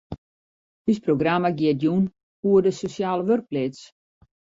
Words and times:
Us 0.91 0.99
programma 1.05 1.51
giet 1.59 1.77
jûn 1.81 2.03
oer 2.49 2.61
de 2.65 2.71
sosjale 2.79 3.23
wurkpleats. 3.27 3.81